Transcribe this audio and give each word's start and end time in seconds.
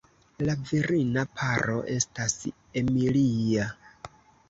La 0.47 0.55
virina 0.69 1.27
paro 1.41 1.77
estas 1.99 2.37
Emilia. 2.85 3.73